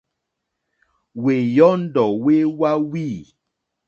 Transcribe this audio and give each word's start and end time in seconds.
Wéyɔ́ndɔ̀ 1.23 2.07
wé 2.23 2.35
wáwî. 2.59 3.05